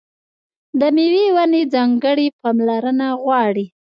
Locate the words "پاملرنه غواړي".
2.41-3.65